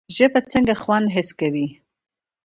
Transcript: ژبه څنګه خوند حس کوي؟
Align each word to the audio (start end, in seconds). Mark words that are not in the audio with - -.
ژبه 0.15 0.39
څنګه 0.51 0.73
خوند 0.81 1.07
حس 1.15 1.29
کوي؟ 1.39 1.67